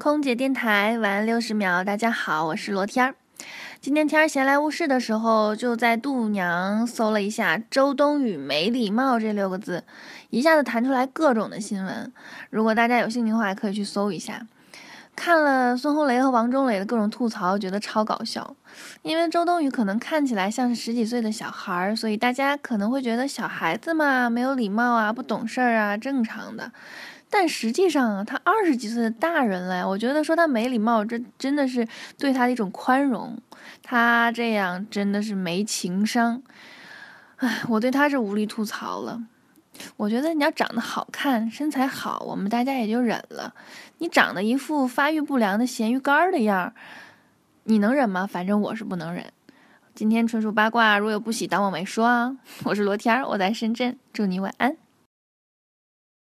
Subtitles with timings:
[0.00, 3.14] 空姐电台晚六十秒，大家好，我是罗天儿。
[3.82, 9.84] 今天天儿闲来无事的时候，就在度娘搜了一下“周冬雨没礼貌”这六个字，
[10.30, 12.10] 一下子弹出来各种的新闻。
[12.48, 14.46] 如果大家有兴趣的话，可以去搜一下。
[15.20, 18.56] 看了孙红雷和王中磊的各种吐槽，觉得超搞笑。
[19.02, 26.72] 因为周冬雨可能看起来像是十几岁的小孩儿，所以大家可能会觉得小孩子嘛，没有礼貌啊，不懂事儿啊，正常的。
[27.28, 31.86] 但实际上啊，他二十几岁的大人了，我觉得说他没礼貌，这真的是
[32.16, 33.36] 对他的一种宽容。
[33.82, 36.42] 他这样真的是没情商，
[37.36, 39.20] 唉，我对他是无力吐槽了。
[39.96, 43.54] 我觉得你要长得好看，身材好，我们大家也就忍了。
[43.98, 46.74] 你长得一副发育不良的咸鱼干儿的样儿，
[47.64, 48.26] 你能忍吗？
[48.26, 49.32] 反正我是不能忍。
[49.94, 52.36] 今天纯属八卦，如有不喜，当我没说啊。
[52.64, 54.76] 我是罗天儿，我在深圳，祝你晚安。